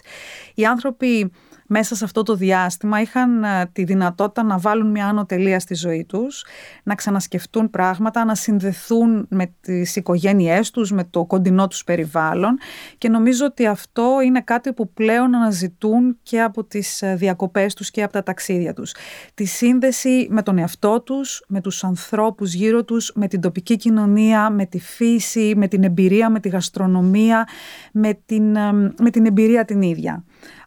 Οι 0.55 0.64
άνθρωποι 0.64 1.32
μέσα 1.72 1.94
σε 1.94 2.04
αυτό 2.04 2.22
το 2.22 2.34
διάστημα 2.34 3.00
είχαν 3.00 3.44
ε, 3.44 3.70
τη 3.72 3.84
δυνατότητα 3.84 4.42
να 4.42 4.58
βάλουν 4.58 4.90
μια 4.90 5.06
άνω 5.06 5.26
τελεία 5.26 5.60
στη 5.60 5.74
ζωή 5.74 6.04
τους, 6.08 6.44
να 6.82 6.94
ξανασκεφτούν 6.94 7.70
πράγματα, 7.70 8.24
να 8.24 8.34
συνδεθούν 8.34 9.26
με 9.28 9.54
τις 9.60 9.96
οικογένειές 9.96 10.70
τους, 10.70 10.92
με 10.92 11.04
το 11.04 11.24
κοντινό 11.24 11.69
τους 11.69 11.84
περιβάλλον 11.84 12.58
και 12.98 13.08
νομίζω 13.08 13.46
ότι 13.46 13.66
αυτό 13.66 14.20
είναι 14.24 14.40
κάτι 14.40 14.72
που 14.72 14.92
πλέον 14.92 15.34
αναζητούν 15.34 16.19
και 16.22 16.42
από 16.42 16.64
τις 16.64 17.02
ε, 17.02 17.14
διακοπές 17.14 17.74
τους 17.74 17.90
και 17.90 18.02
από 18.02 18.12
τα 18.12 18.22
ταξίδια 18.22 18.72
τους. 18.72 18.94
Τη 19.34 19.44
σύνδεση 19.44 20.26
με 20.30 20.42
τον 20.42 20.58
εαυτό 20.58 21.00
τους, 21.00 21.44
με 21.48 21.60
τους 21.60 21.84
ανθρώπους 21.84 22.52
γύρω 22.52 22.84
τους, 22.84 23.12
με 23.14 23.28
την 23.28 23.40
τοπική 23.40 23.76
κοινωνία, 23.76 24.50
με 24.50 24.66
τη 24.66 24.78
φύση, 24.78 25.52
με 25.56 25.69
την 25.69 25.84
εμπειρία, 25.84 26.30
με 26.30 26.40
τη 26.40 26.48
γαστρονομία, 26.48 27.48
με 27.92 28.19
την, 28.26 28.56
ε, 28.56 28.72
με 28.98 29.10
την 29.10 29.26
εμπειρία 29.26 29.64
την 29.64 29.82
ίδια. 29.82 30.24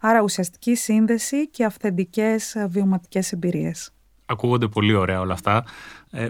Άρα 0.08 0.22
ουσιαστική 0.22 0.76
σύνδεση 0.76 1.50
και 1.50 1.66
αυθεντικές 1.66 2.56
ε, 2.56 2.68
βιωματικές 2.70 3.32
εμπειρίες. 3.32 3.92
Ακούγονται 4.26 4.68
πολύ 4.68 4.94
ωραία 4.94 5.20
όλα 5.20 5.34
αυτά. 5.34 5.64
Ε, 6.12 6.28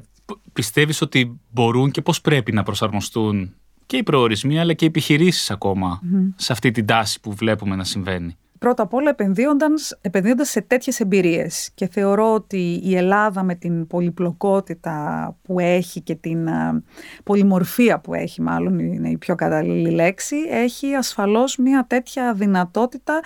πιστεύεις 0.54 1.02
ότι 1.02 1.40
μπορούν 1.52 1.92
και 1.92 2.02
πώς 2.02 2.22
πρέπει 2.22 2.52
να 2.52 2.64
προσαρμοστούν 2.64 3.56
και 3.86 3.98
οι 3.98 4.04
προορισμοί 4.04 4.60
αλλά 4.60 4.74
και 4.74 4.86
οι 4.86 4.88
επιχειρήσεις 4.88 5.52
σε 6.36 6.52
αυτή 6.52 6.72
την 6.72 6.86
τάση 6.86 7.20
που 7.20 7.34
βλέπουμε 7.34 7.76
να 7.76 7.84
συμβαίνει; 7.84 8.38
Πρώτα 8.60 8.84
απ' 8.84 8.94
όλα 8.94 9.10
επενδύοντας, 9.10 9.98
επενδύοντας 10.02 10.50
σε 10.50 10.62
τέτοιες 10.62 11.00
εμπειρίες 11.00 11.72
και 11.74 11.88
θεωρώ 11.88 12.34
ότι 12.34 12.82
η 12.84 12.96
Ελλάδα 12.96 13.44
με 13.44 13.56
την 13.56 13.88
πολυπλοκότητα 13.88 15.38
που 15.42 15.60
έχει 15.60 16.02
και 16.02 16.16
την 16.16 16.48
ε, 16.48 16.84
πολυμορφία 17.24 18.00
που 18.00 18.14
έχει 18.14 18.42
μάλλον 18.42 18.80
είναι 18.80 19.10
η 19.10 19.18
πιο 19.18 19.36
κατάλληλη 19.36 19.90
λέξη 19.90 20.36
έχει 20.50 20.94
ασφαλώς 20.94 21.58
μια 21.58 21.86
τέτοια 21.90 22.34
δυνατότητα 22.34 23.20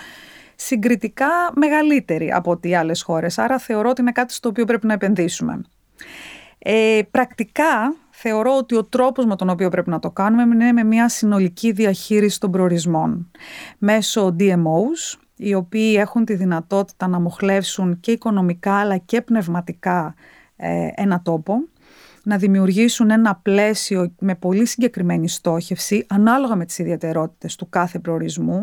συγκριτικά 0.61 1.27
μεγαλύτερη 1.55 2.31
από 2.31 2.51
ό,τι 2.51 2.75
άλλες 2.75 3.01
χώρες. 3.01 3.37
Άρα 3.37 3.57
θεωρώ 3.57 3.89
ότι 3.89 4.01
είναι 4.01 4.11
κάτι 4.11 4.33
στο 4.33 4.49
οποίο 4.49 4.65
πρέπει 4.65 4.87
να 4.87 4.93
επενδύσουμε. 4.93 5.61
Ε, 6.57 7.01
πρακτικά 7.11 7.95
θεωρώ 8.09 8.57
ότι 8.57 8.75
ο 8.75 8.83
τρόπος 8.83 9.25
με 9.25 9.35
τον 9.35 9.49
οποίο 9.49 9.69
πρέπει 9.69 9.89
να 9.89 9.99
το 9.99 10.11
κάνουμε 10.11 10.41
είναι 10.41 10.71
με 10.71 10.83
μια 10.83 11.09
συνολική 11.09 11.71
διαχείριση 11.71 12.39
των 12.39 12.51
προορισμών 12.51 13.31
μέσω 13.77 14.35
DMOs, 14.39 15.19
οι 15.35 15.53
οποίοι 15.53 15.95
έχουν 15.99 16.25
τη 16.25 16.33
δυνατότητα 16.33 17.07
να 17.07 17.19
μοχλεύσουν 17.19 17.99
και 17.99 18.11
οικονομικά 18.11 18.79
αλλά 18.79 18.97
και 18.97 19.21
πνευματικά 19.21 20.15
ε, 20.55 20.87
ένα 20.95 21.21
τόπο 21.21 21.61
να 22.23 22.37
δημιουργήσουν 22.37 23.09
ένα 23.09 23.35
πλαίσιο 23.35 24.13
με 24.19 24.35
πολύ 24.35 24.65
συγκεκριμένη 24.65 25.29
στόχευση 25.29 26.05
ανάλογα 26.09 26.55
με 26.55 26.65
τις 26.65 26.77
ιδιαιτερότητες 26.77 27.55
του 27.55 27.69
κάθε 27.69 27.99
προορισμού, 27.99 28.59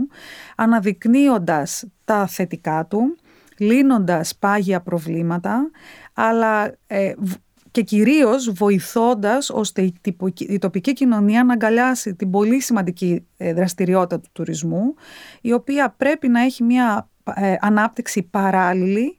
αναδεικνύοντας 0.56 1.84
τα 2.04 2.26
θετικά 2.26 2.86
του, 2.86 3.16
λύνοντας 3.58 4.36
πάγια 4.36 4.80
προβλήματα, 4.80 5.70
αλλά 6.12 6.74
ε, 6.86 7.12
και 7.70 7.82
κυρίως 7.82 8.52
βοηθώντας 8.52 9.50
ώστε 9.50 9.92
η 10.38 10.58
τοπική 10.58 10.92
κοινωνία 10.92 11.44
να 11.44 11.52
αγκαλιάσει 11.52 12.14
την 12.14 12.30
πολύ 12.30 12.60
σημαντική 12.60 13.26
ε, 13.36 13.52
δραστηριότητα 13.52 14.20
του 14.20 14.28
τουρισμού, 14.32 14.94
η 15.40 15.52
οποία 15.52 15.94
πρέπει 15.96 16.28
να 16.28 16.40
έχει 16.40 16.62
μια 16.62 17.08
ε, 17.34 17.54
ανάπτυξη 17.60 18.22
παράλληλη 18.22 19.18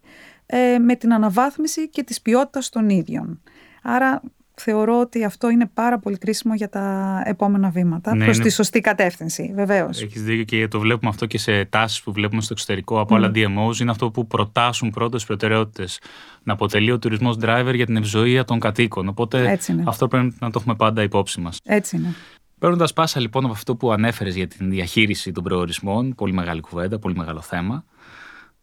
με 0.82 0.96
την 0.96 1.14
αναβάθμιση 1.14 1.90
και 1.90 2.04
της 2.04 2.22
ποιότητας 2.22 2.70
των 2.70 2.90
ίδιων. 2.90 3.42
Άρα 3.82 4.22
θεωρώ 4.62 5.00
ότι 5.00 5.24
αυτό 5.24 5.50
είναι 5.50 5.70
πάρα 5.74 6.00
πολύ 6.00 6.18
κρίσιμο 6.18 6.54
για 6.54 6.70
τα 6.70 7.22
επόμενα 7.26 7.70
βήματα 7.70 8.16
ναι, 8.16 8.24
προς 8.24 8.40
τη 8.40 8.50
σωστή 8.50 8.82
κατεύθυνση, 8.82 9.52
βεβαίως. 9.56 10.02
Έχεις 10.02 10.24
δίκιο 10.24 10.44
και 10.44 10.68
το 10.68 10.80
βλέπουμε 10.80 11.10
αυτό 11.10 11.26
και 11.26 11.38
σε 11.38 11.66
τάσεις 11.66 12.02
που 12.02 12.12
βλέπουμε 12.12 12.42
στο 12.42 12.54
εξωτερικό 12.54 13.00
από 13.00 13.16
mm. 13.16 13.18
άλλα 13.18 13.32
DMOs, 13.36 13.80
είναι 13.80 13.92
αυτό 13.92 14.12
που 14.12 14.28
προτάσουν 14.28 14.90
πρώτες 14.90 15.26
προτεραιότητες. 15.26 16.00
Να 16.44 16.54
αποτελεί 16.54 16.92
ο 16.92 17.00
τουρισμός 17.00 17.38
driver 17.42 17.72
για 17.74 17.86
την 17.86 17.96
ευζοία 17.96 18.46
των 18.46 18.60
κατοίκων. 18.60 19.08
Οπότε 19.08 19.60
αυτό 19.86 20.08
πρέπει 20.08 20.36
να 20.40 20.52
το 20.52 20.60
έχουμε 20.60 20.76
πάντα 20.76 21.02
υπόψη 21.02 21.42
μας. 21.42 21.60
Έτσι 21.64 21.96
είναι. 21.96 22.14
Παίρνοντας 22.60 22.94
πάσα 22.94 23.20
λοιπόν 23.20 23.44
από 23.44 23.54
αυτό 23.54 23.76
που 23.76 23.92
ανέφερες 23.92 24.36
για 24.36 24.48
την 24.48 24.70
διαχείριση 24.70 25.32
των 25.32 25.44
προορισμών, 25.44 26.16
πολύ 26.16 26.34
μεγάλη 26.34 26.62
κουβέντα, 26.62 27.00
πολύ 27.00 27.16
μεγάλο 27.16 27.42
θέμα. 27.42 27.86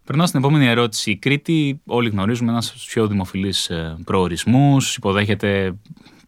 Περνάω 0.04 0.26
στην 0.26 0.38
επόμενη 0.38 0.66
ερώτηση. 0.66 1.10
Η 1.10 1.16
Κρήτη, 1.16 1.80
όλοι 1.86 2.08
γνωρίζουμε, 2.08 2.50
ένας 2.50 2.68
από 2.68 2.76
τους 2.76 2.86
πιο 2.86 3.06
δημοφιλείς 3.06 3.70
ε, 3.70 3.96
προορισμούς. 4.04 4.96
Υποδέχεται 4.96 5.74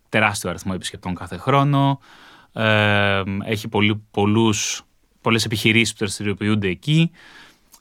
τεράστιο 0.09 0.50
αριθμό 0.50 0.73
επισκεπτών 0.75 1.14
κάθε 1.14 1.37
χρόνο. 1.37 2.00
Ε, 2.52 3.23
έχει 3.45 3.68
πολλούς, 4.11 4.83
πολλές 5.21 5.45
επιχειρήσεις 5.45 5.92
που 5.92 5.99
δραστηριοποιούνται 5.99 6.68
εκεί. 6.68 7.11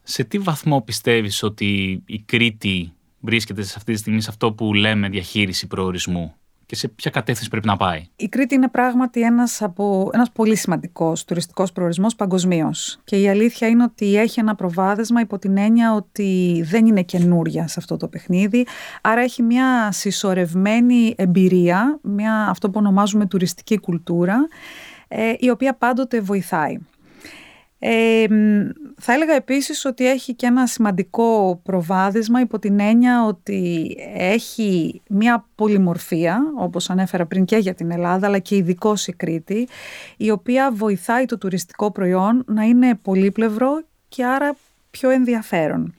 Σε 0.04 0.24
τι 0.24 0.40
βαθμό 0.40 0.82
πιστεύεις 0.82 1.44
ότι 1.44 2.02
η 2.06 2.20
Κρήτη 2.20 2.94
βρίσκεται 3.20 3.62
σε 3.62 3.74
αυτή 3.78 3.94
τη 3.94 4.00
στιγμή 4.00 4.22
σε 4.22 4.30
αυτό 4.30 4.52
που 4.52 4.74
λέμε 4.74 5.10
διαχείριση 5.10 5.68
προορισμού; 5.68 6.36
Και 6.66 6.76
σε 6.76 6.88
ποια 6.88 7.12
κατεύθυνση 7.12 7.50
πρέπει 7.50 7.68
να 7.68 7.78
πάει. 7.78 8.08
Η 8.16 8.28
Κρήτη 8.28 8.56
είναι 8.56 8.68
πράγματι 8.68 9.22
ένας, 9.22 9.62
από, 9.62 10.10
ένας 10.14 10.32
πολύ 10.32 10.56
σημαντικός 10.56 11.26
τουριστικός 11.26 11.72
προορισμός 11.72 12.16
παγκοσμίως. 12.16 13.00
Και 13.04 13.22
η 13.22 13.30
αλήθεια 13.30 13.68
είναι 13.68 13.84
ότι 13.84 14.18
έχει 14.18 14.40
ένα 14.40 14.56
προβάδισμα 14.56 15.22
υπό 15.22 15.38
την 15.38 15.58
έννοια 15.58 15.94
ότι 15.94 16.62
δεν 16.66 16.86
είναι 16.86 17.02
καινούρια 17.02 17.68
σε 17.68 17.76
αυτό 17.78 17.98
το 17.98 18.08
παιχνίδι. 18.08 18.66
Άρα 19.02 19.22
έχει 19.22 19.42
μια 19.42 19.92
συσσωρευμένη 19.92 21.14
εμπειρία, 21.18 22.00
μια, 22.02 22.48
αυτό 22.50 22.70
που 22.70 22.80
ονομάζουμε 22.80 23.26
τουριστική 23.26 23.80
κουλτούρα, 23.80 24.48
ε, 25.08 25.34
η 25.40 25.50
οποία 25.50 25.74
πάντοτε 25.74 26.22
βοηθάει. 26.22 26.78
Ε, 27.88 28.26
θα 28.98 29.14
έλεγα 29.14 29.34
επίσης 29.34 29.86
ότι 29.86 30.10
έχει 30.10 30.34
και 30.34 30.46
ένα 30.46 30.68
σημαντικό 30.68 31.60
προβάδισμα 31.64 32.40
υπό 32.40 32.60
την 32.60 32.80
έννοια 32.80 33.26
ότι 33.26 33.96
έχει 34.16 35.02
μια 35.10 35.46
πολυμορφία, 35.56 36.40
όπως 36.58 36.90
ανέφερα 36.90 37.26
πριν 37.26 37.46
και 37.46 37.58
για 37.58 37.74
την 37.74 37.92
Ελλάδα, 37.92 38.28
αλλά 38.28 38.40
και 38.40 38.56
ειδικό 38.56 38.94
η 39.06 39.12
Κρήτη, 39.12 39.68
η 40.18 40.32
οποία 40.32 40.72
βοηθάει 40.72 41.26
το 41.26 41.38
τουριστικό 41.38 41.92
προϊόν 41.92 42.44
να 42.48 42.64
είναι 42.64 42.96
πολύπλευρο 42.96 43.84
και 44.10 44.26
άρα 44.26 44.56
πιο 44.92 45.10
ενδιαφέρον. 45.10 45.94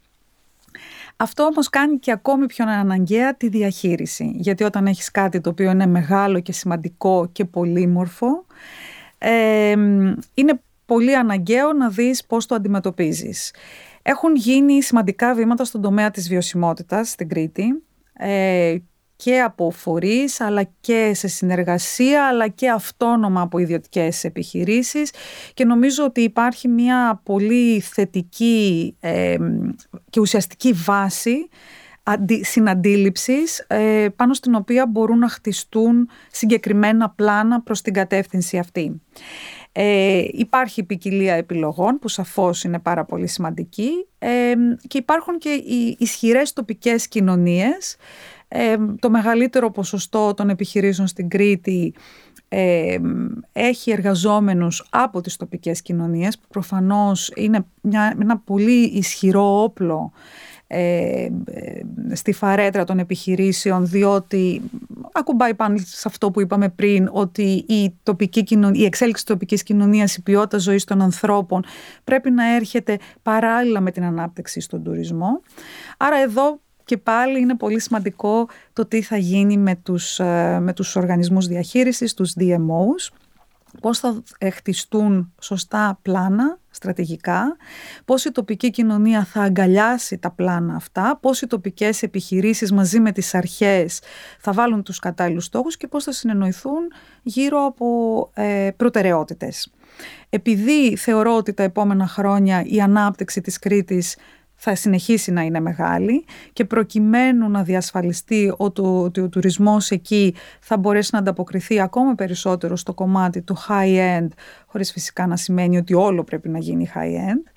Αυτό 1.16 1.42
όμως 1.42 1.68
κάνει 1.68 1.98
και 1.98 2.12
ακόμη 2.12 2.46
πιο 2.46 2.64
αναγκαία 2.68 3.34
τη 3.34 3.48
διαχείριση, 3.48 4.32
γιατί 4.36 4.64
όταν 4.64 4.86
έχεις 4.86 5.10
κάτι 5.10 5.40
το 5.40 5.50
οποίο 5.50 5.70
είναι 5.70 5.86
μεγάλο 5.86 6.40
και 6.40 6.52
σημαντικό 6.52 7.28
και 7.32 7.44
πολύμορφο, 7.44 8.44
ε, 9.18 9.70
είναι 10.34 10.60
πολύ 10.86 11.16
αναγκαίο 11.16 11.72
να 11.72 11.88
δεις 11.88 12.26
πώς 12.26 12.46
το 12.46 12.54
αντιμετωπίζεις. 12.54 13.54
Έχουν 14.02 14.34
γίνει 14.34 14.82
σημαντικά 14.82 15.34
βήματα 15.34 15.64
στον 15.64 15.80
τομέα 15.80 16.10
της 16.10 16.28
βιωσιμότητας 16.28 17.10
στην 17.10 17.28
Κρήτη 17.28 17.82
ε, 18.12 18.76
και 19.16 19.40
από 19.40 19.70
φορείς 19.70 20.40
αλλά 20.40 20.68
και 20.80 21.10
σε 21.14 21.28
συνεργασία 21.28 22.26
αλλά 22.26 22.48
και 22.48 22.70
αυτόνομα 22.70 23.40
από 23.40 23.58
ιδιωτικές 23.58 24.24
επιχειρήσεις 24.24 25.10
και 25.54 25.64
νομίζω 25.64 26.04
ότι 26.04 26.20
υπάρχει 26.20 26.68
μια 26.68 27.20
πολύ 27.24 27.80
θετική 27.80 28.96
ε, 29.00 29.36
και 30.10 30.20
ουσιαστική 30.20 30.72
βάση 30.72 31.48
συναντήληψης 32.40 33.64
ε, 33.66 34.06
πάνω 34.16 34.34
στην 34.34 34.54
οποία 34.54 34.86
μπορούν 34.86 35.18
να 35.18 35.28
χτιστούν 35.28 36.08
συγκεκριμένα 36.30 37.10
πλάνα 37.10 37.60
προς 37.60 37.82
την 37.82 37.92
κατεύθυνση 37.92 38.58
αυτή. 38.58 39.00
Ε, 39.72 40.24
υπάρχει 40.32 40.82
ποικιλία 40.82 41.34
επιλογών 41.34 41.98
που 41.98 42.08
σαφώς 42.08 42.64
είναι 42.64 42.78
πάρα 42.78 43.04
πολύ 43.04 43.26
σημαντική 43.26 43.90
ε, 44.18 44.52
και 44.86 44.98
υπάρχουν 44.98 45.38
και 45.38 45.48
οι 45.48 45.96
ισχυρές 45.98 46.52
τοπικές 46.52 47.08
κοινωνίες. 47.08 47.96
Ε, 48.48 48.76
το 48.98 49.10
μεγαλύτερο 49.10 49.70
ποσοστό 49.70 50.34
των 50.34 50.48
επιχειρήσεων 50.48 51.06
στην 51.06 51.28
Κρήτη 51.28 51.94
ε, 52.48 52.96
έχει 53.52 53.90
εργαζόμενους 53.90 54.86
από 54.90 55.20
τις 55.20 55.36
τοπικές 55.36 55.82
κοινωνίες 55.82 56.38
που 56.38 56.46
προφανώς 56.48 57.32
είναι 57.34 57.66
μια, 57.80 58.16
ένα 58.20 58.38
πολύ 58.38 58.82
ισχυρό 58.82 59.62
όπλο 59.62 60.12
ε, 60.66 61.28
στη 62.12 62.32
φαρέτρα 62.32 62.84
των 62.84 62.98
επιχειρήσεων 62.98 63.86
διότι 63.86 64.62
ακουμπάει 65.12 65.54
πάνω 65.54 65.76
σε 65.78 66.08
αυτό 66.08 66.30
που 66.30 66.40
είπαμε 66.40 66.68
πριν 66.68 67.08
ότι 67.12 67.64
η, 67.68 67.94
τοπική 68.02 68.42
κοινωνία, 68.44 68.82
η 68.82 68.84
εξέλιξη 68.84 69.24
της 69.24 69.32
τοπικής 69.32 69.62
κοινωνίας, 69.62 70.16
η 70.16 70.22
ποιότητα 70.22 70.58
ζωής 70.58 70.84
των 70.84 71.02
ανθρώπων 71.02 71.64
πρέπει 72.04 72.30
να 72.30 72.54
έρχεται 72.54 72.98
παράλληλα 73.22 73.80
με 73.80 73.90
την 73.90 74.04
ανάπτυξη 74.04 74.60
στον 74.60 74.82
τουρισμό. 74.82 75.40
Άρα 75.96 76.16
εδώ 76.16 76.60
και 76.84 76.96
πάλι 76.96 77.40
είναι 77.40 77.56
πολύ 77.56 77.80
σημαντικό 77.80 78.48
το 78.72 78.86
τι 78.86 79.02
θα 79.02 79.16
γίνει 79.16 79.56
με 79.56 79.74
τους, 79.82 80.18
ε, 80.18 80.58
με 80.60 80.72
τους 80.72 80.96
οργανισμούς 80.96 81.46
διαχείρισης, 81.46 82.14
τους 82.14 82.34
DMOs 82.38 83.16
πώς 83.80 83.98
θα 83.98 84.22
χτιστούν 84.52 85.32
σωστά 85.40 85.98
πλάνα 86.02 86.58
στρατηγικά, 86.70 87.56
πώς 88.04 88.24
η 88.24 88.30
τοπική 88.30 88.70
κοινωνία 88.70 89.24
θα 89.24 89.42
αγκαλιάσει 89.42 90.18
τα 90.18 90.30
πλάνα 90.30 90.74
αυτά, 90.74 91.18
πώς 91.22 91.42
οι 91.42 91.46
τοπικές 91.46 92.02
επιχειρήσεις 92.02 92.72
μαζί 92.72 93.00
με 93.00 93.12
τις 93.12 93.34
αρχές 93.34 94.00
θα 94.38 94.52
βάλουν 94.52 94.82
τους 94.82 94.98
κατάλληλους 94.98 95.44
στόχους 95.44 95.76
και 95.76 95.86
πώς 95.86 96.04
θα 96.04 96.12
συνεννοηθούν 96.12 96.92
γύρω 97.22 97.64
από 97.64 98.30
ε, 98.34 98.70
προτεραιότητες. 98.76 99.70
Επειδή 100.28 100.96
θεωρώ 100.96 101.36
ότι 101.36 101.52
τα 101.52 101.62
επόμενα 101.62 102.06
χρόνια 102.06 102.62
η 102.66 102.80
ανάπτυξη 102.80 103.40
της 103.40 103.58
Κρήτης 103.58 104.16
θα 104.56 104.74
συνεχίσει 104.74 105.32
να 105.32 105.42
είναι 105.42 105.60
μεγάλη 105.60 106.24
και 106.52 106.64
προκειμένου 106.64 107.50
να 107.50 107.62
διασφαλιστεί 107.62 108.52
ότι 108.56 109.20
ο 109.20 109.28
τουρισμός 109.28 109.90
εκεί 109.90 110.34
θα 110.60 110.76
μπορέσει 110.76 111.10
να 111.12 111.18
ανταποκριθεί 111.18 111.80
ακόμα 111.80 112.14
περισσότερο 112.14 112.76
στο 112.76 112.94
κομμάτι 112.94 113.42
του 113.42 113.56
high-end, 113.68 114.28
χωρίς 114.66 114.92
φυσικά 114.92 115.26
να 115.26 115.36
σημαίνει 115.36 115.76
ότι 115.76 115.94
όλο 115.94 116.24
πρέπει 116.24 116.48
να 116.48 116.58
γίνει 116.58 116.90
high-end, 116.94 117.50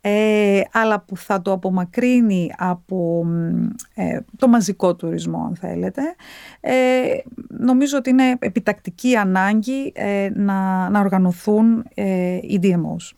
ε, 0.00 0.60
αλλά 0.72 1.00
που 1.00 1.16
θα 1.16 1.42
το 1.42 1.52
απομακρύνει 1.52 2.52
από 2.56 3.26
ε, 3.94 4.20
το 4.36 4.48
μαζικό 4.48 4.94
τουρισμό 4.94 5.44
αν 5.48 5.56
θέλετε 5.56 6.02
ε, 6.60 6.72
νομίζω 7.48 7.98
ότι 7.98 8.10
είναι 8.10 8.36
επιτακτική 8.38 9.16
ανάγκη 9.16 9.92
ε, 9.94 10.28
να, 10.34 10.88
να 10.88 11.00
οργανωθούν 11.00 11.84
οι 12.42 12.60
DMOs. 12.62 13.16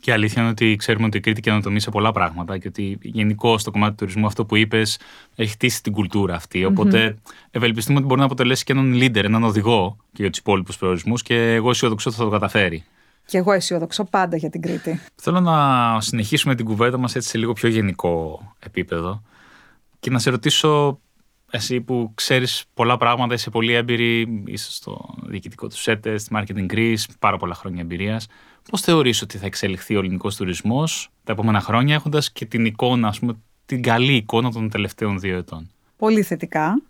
Και 0.00 0.12
αλήθεια 0.12 0.42
είναι 0.42 0.50
ότι 0.50 0.76
ξέρουμε 0.76 1.06
ότι 1.06 1.16
η 1.16 1.20
Κρήτη 1.20 1.40
καινοτομεί 1.40 1.80
σε 1.80 1.90
πολλά 1.90 2.12
πράγματα 2.12 2.58
και 2.58 2.68
ότι 2.68 2.98
γενικώ 3.02 3.58
στο 3.58 3.70
κομμάτι 3.70 3.90
του 3.90 3.96
τουρισμού 3.96 4.26
αυτό 4.26 4.44
που 4.44 4.56
είπες 4.56 4.98
έχει 5.34 5.50
χτίσει 5.52 5.82
την 5.82 5.92
κουλτούρα 5.92 6.34
αυτή. 6.34 6.64
Οπότε 6.64 7.16
ευελπιστούμε 7.50 7.98
ότι 7.98 8.06
μπορεί 8.06 8.20
να 8.20 8.26
αποτελέσει 8.26 8.64
και 8.64 8.72
έναν 8.72 8.94
leader, 8.94 9.24
έναν 9.24 9.44
οδηγό 9.44 9.96
και 10.12 10.22
για 10.22 10.30
τους 10.30 10.38
υπόλοιπους 10.38 10.76
προορισμούς 10.76 11.22
και 11.22 11.54
εγώ 11.54 11.70
αισιοδοξώ 11.70 12.08
ότι 12.10 12.18
θα 12.18 12.24
το 12.24 12.30
καταφέρει. 12.30 12.84
Και 13.26 13.38
εγώ 13.38 13.52
αισιοδοξώ 13.52 14.04
πάντα 14.04 14.36
για 14.36 14.50
την 14.50 14.60
Κρήτη. 14.60 15.00
Θέλω 15.14 15.40
να 15.40 16.00
συνεχίσουμε 16.00 16.54
την 16.54 16.64
κουβέντα 16.64 16.98
μας 16.98 17.14
έτσι 17.14 17.28
σε 17.28 17.38
λίγο 17.38 17.52
πιο 17.52 17.68
γενικό 17.68 18.42
επίπεδο 18.58 19.22
και 20.00 20.10
να 20.10 20.18
σε 20.18 20.30
ρωτήσω 20.30 21.00
εσύ 21.50 21.80
που 21.80 22.12
ξέρεις 22.14 22.64
πολλά 22.74 22.96
πράγματα, 22.96 23.34
είσαι 23.34 23.50
πολύ 23.50 23.72
έμπειρη, 23.72 24.42
είσαι 24.46 24.72
στο 24.72 25.14
διοικητικό 25.22 25.68
του 25.68 25.76
ΣΕΤΕ, 25.76 26.18
στη 26.18 26.30
Marketing 26.36 26.72
Greece, 26.72 27.04
πάρα 27.18 27.36
πολλά 27.36 27.54
χρόνια 27.54 27.80
εμπειρίας. 27.80 28.26
Πώς 28.70 28.80
θεωρείς 28.80 29.22
ότι 29.22 29.38
θα 29.38 29.46
εξελιχθεί 29.46 29.96
ο 29.96 29.98
ελληνικός 29.98 30.36
τουρισμός 30.36 31.10
τα 31.24 31.32
επόμενα 31.32 31.60
χρόνια, 31.60 31.94
έχοντας 31.94 32.32
και 32.32 32.46
την 32.46 32.64
εικόνα, 32.64 33.08
ας 33.08 33.18
πούμε, 33.18 33.36
την 33.66 33.82
καλή 33.82 34.12
εικόνα 34.12 34.50
των 34.50 34.70
τελευταίων 34.70 35.20
δύο 35.20 35.36
ετών; 35.36 35.70
Πολύ 35.96 36.22
θετικά. 36.22 36.82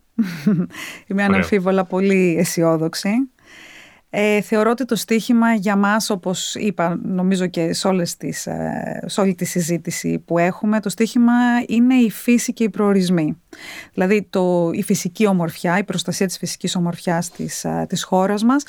Είμαι 1.06 1.22
αναμφίβολα 1.22 1.84
πολύ 1.84 2.36
αισιόδοξη. 2.38 3.10
Ε, 4.12 4.40
θεωρώ 4.40 4.70
ότι 4.70 4.84
το 4.84 4.96
στίχημα 4.96 5.54
για 5.54 5.76
μας, 5.76 6.10
όπως 6.10 6.54
είπα 6.54 7.00
νομίζω 7.02 7.46
και 7.46 7.72
σε, 7.72 7.88
όλες 7.88 8.16
τις, 8.16 8.46
ε, 8.46 9.02
σε 9.06 9.20
όλη 9.20 9.34
τη 9.34 9.44
συζήτηση 9.44 10.18
που 10.18 10.38
έχουμε, 10.38 10.80
το 10.80 10.88
στίχημα 10.88 11.32
είναι 11.66 11.94
η 11.94 12.10
φύση 12.10 12.52
και 12.52 12.64
οι 12.64 12.70
προορισμοί. 12.70 13.40
Δηλαδή 13.92 14.26
το, 14.30 14.70
η 14.72 14.82
φυσική 14.82 15.26
ομορφιά, 15.26 15.78
η 15.78 15.84
προστασία 15.84 16.26
της 16.26 16.38
φυσικής 16.38 16.76
ομορφιάς 16.76 17.30
της, 17.30 17.64
ε, 17.64 17.86
της 17.88 18.04
χώρας 18.04 18.44
μας 18.44 18.64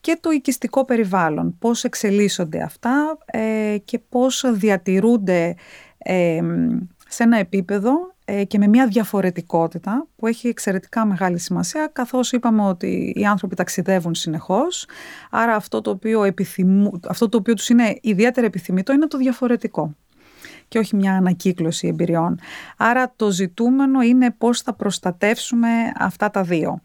και 0.00 0.18
το 0.20 0.30
οικιστικό 0.30 0.84
περιβάλλον. 0.84 1.58
Πώς 1.58 1.84
εξελίσσονται 1.84 2.62
αυτά 2.62 3.18
ε, 3.24 3.76
και 3.84 3.98
πώς 3.98 4.44
διατηρούνται 4.52 5.54
σε 7.08 7.22
ένα 7.22 7.38
επίπεδο 7.38 7.92
ε, 7.92 8.15
και 8.46 8.58
με 8.58 8.66
μια 8.66 8.86
διαφορετικότητα 8.86 10.06
που 10.16 10.26
έχει 10.26 10.48
εξαιρετικά 10.48 11.04
μεγάλη 11.04 11.38
σημασία 11.38 11.90
καθώς 11.92 12.32
είπαμε 12.32 12.62
ότι 12.62 13.12
οι 13.16 13.24
άνθρωποι 13.24 13.54
ταξιδεύουν 13.54 14.14
συνεχώς 14.14 14.86
άρα 15.30 15.54
αυτό 15.54 15.80
το 15.80 15.90
οποίο, 15.90 16.24
επιθυμού, 16.24 17.00
αυτό 17.08 17.28
το 17.28 17.36
οποίο 17.38 17.54
τους 17.54 17.68
είναι 17.68 17.98
ιδιαίτερα 18.00 18.46
επιθυμητό 18.46 18.92
είναι 18.92 19.06
το 19.06 19.18
διαφορετικό 19.18 19.94
και 20.68 20.78
όχι 20.78 20.96
μια 20.96 21.16
ανακύκλωση 21.16 21.88
εμπειριών. 21.88 22.38
Άρα 22.76 23.12
το 23.16 23.30
ζητούμενο 23.30 24.00
είναι 24.00 24.30
πώς 24.30 24.60
θα 24.60 24.74
προστατεύσουμε 24.74 25.68
αυτά 25.98 26.30
τα 26.30 26.42
δύο. 26.42 26.80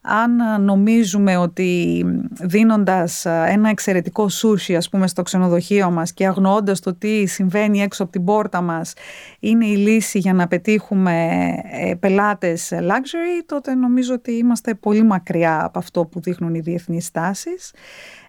Αν 0.00 0.62
νομίζουμε 0.64 1.36
ότι 1.36 2.04
δίνοντας 2.40 3.24
ένα 3.24 3.68
εξαιρετικό 3.68 4.28
σούσι 4.28 4.76
ας 4.76 4.88
πούμε 4.88 5.06
στο 5.06 5.22
ξενοδοχείο 5.22 5.90
μας 5.90 6.12
και 6.12 6.26
αγνοώντας 6.26 6.80
το 6.80 6.94
τι 6.94 7.26
συμβαίνει 7.26 7.82
έξω 7.82 8.02
από 8.02 8.12
την 8.12 8.24
πόρτα 8.24 8.60
μας 8.60 8.92
είναι 9.40 9.66
η 9.66 9.76
λύση 9.76 10.18
για 10.18 10.32
να 10.32 10.48
πετύχουμε 10.48 11.26
ε, 11.72 11.94
πελάτες 11.94 12.72
luxury 12.72 13.42
τότε 13.46 13.74
νομίζω 13.74 14.14
ότι 14.14 14.32
είμαστε 14.32 14.74
πολύ 14.74 15.02
μακριά 15.02 15.64
από 15.64 15.78
αυτό 15.78 16.04
που 16.04 16.20
δείχνουν 16.20 16.54
οι 16.54 16.60
διεθνείς 16.60 17.10
τάσεις. 17.10 17.72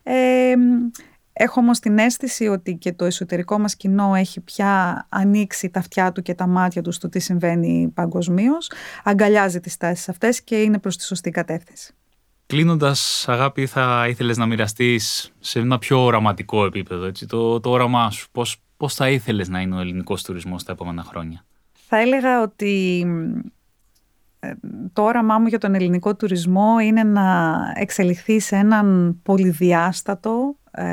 Ε, 0.03 0.53
Έχω 1.41 1.59
όμως 1.59 1.79
την 1.79 1.97
αίσθηση 1.97 2.47
ότι 2.47 2.75
και 2.75 2.93
το 2.93 3.05
εσωτερικό 3.05 3.59
μας 3.59 3.75
κοινό 3.75 4.15
έχει 4.15 4.41
πια 4.41 5.05
ανοίξει 5.09 5.69
τα 5.69 5.79
αυτιά 5.79 6.11
του 6.11 6.21
και 6.21 6.33
τα 6.33 6.47
μάτια 6.47 6.81
του 6.81 6.91
στο 6.91 7.09
τι 7.09 7.19
συμβαίνει 7.19 7.91
παγκοσμίως, 7.93 8.71
αγκαλιάζει 9.03 9.59
τις 9.59 9.77
τάσεις 9.77 10.09
αυτές 10.09 10.41
και 10.41 10.61
είναι 10.61 10.79
προς 10.79 10.97
τη 10.97 11.03
σωστή 11.03 11.29
κατεύθυνση. 11.29 11.93
Κλείνοντας, 12.45 13.25
αγάπη, 13.27 13.65
θα 13.65 14.05
ήθελες 14.09 14.37
να 14.37 14.45
μοιραστείς 14.45 15.31
σε 15.39 15.59
ένα 15.59 15.77
πιο 15.77 16.03
οραματικό 16.03 16.65
επίπεδο, 16.65 17.05
έτσι, 17.05 17.25
το, 17.25 17.59
το 17.59 17.69
όραμά 17.69 18.11
σου. 18.11 18.27
Πώς, 18.31 18.57
πώς 18.77 18.93
θα 18.93 19.09
ήθελες 19.09 19.49
να 19.49 19.61
είναι 19.61 19.75
ο 19.75 19.79
ελληνικός 19.79 20.23
τουρισμός 20.23 20.63
τα 20.63 20.71
επόμενα 20.71 21.03
χρόνια; 21.03 21.45
Θα 21.87 21.97
έλεγα 21.97 22.41
ότι 22.41 23.03
ε, 23.05 23.49
το 24.93 25.01
όραμά 25.01 25.39
μου 25.39 25.47
για 25.47 25.57
τον 25.57 25.75
ελληνικό 25.75 26.15
τουρισμό 26.15 26.79
είναι 26.79 27.03
να 27.03 27.57
εξελιχθεί 27.75 28.39
σε 28.39 28.55
έναν 28.55 29.19
πολυδιάστατο, 29.23 30.55
ε, 30.71 30.83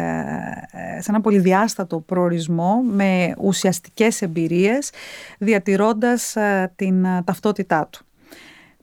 σε 0.98 1.06
έναν 1.08 1.20
πολυδιάστατο 1.20 2.00
προορισμό 2.00 2.82
με 2.82 3.34
ουσιαστικές 3.38 4.22
εμπειρίες 4.22 4.90
διατηρώντας 5.38 6.36
ε, 6.36 6.72
την 6.76 7.06
ταυτότητά 7.24 7.88
του. 7.90 8.04